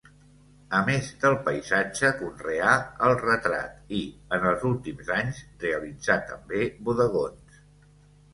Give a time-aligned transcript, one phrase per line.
[0.75, 2.71] A més del paisatge, conreà
[3.09, 4.01] el retrat i,
[4.39, 7.63] en els últims anys, realitzà també bodegons.